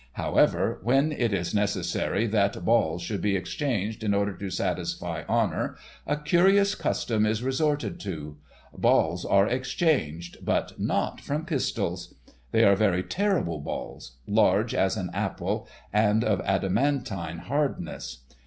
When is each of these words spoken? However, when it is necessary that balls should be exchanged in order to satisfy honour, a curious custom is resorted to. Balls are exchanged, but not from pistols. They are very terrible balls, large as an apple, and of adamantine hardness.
However, 0.13 0.79
when 0.81 1.11
it 1.11 1.31
is 1.31 1.53
necessary 1.53 2.25
that 2.25 2.65
balls 2.65 3.03
should 3.03 3.21
be 3.21 3.35
exchanged 3.35 4.03
in 4.03 4.15
order 4.15 4.33
to 4.35 4.49
satisfy 4.49 5.21
honour, 5.29 5.75
a 6.07 6.17
curious 6.17 6.73
custom 6.73 7.23
is 7.23 7.43
resorted 7.43 7.99
to. 7.99 8.37
Balls 8.75 9.25
are 9.25 9.45
exchanged, 9.47 10.37
but 10.43 10.79
not 10.79 11.21
from 11.21 11.45
pistols. 11.45 12.15
They 12.51 12.63
are 12.63 12.75
very 12.75 13.03
terrible 13.03 13.59
balls, 13.59 14.17
large 14.25 14.73
as 14.73 14.97
an 14.97 15.11
apple, 15.13 15.67
and 15.93 16.23
of 16.23 16.41
adamantine 16.45 17.37
hardness. 17.37 18.23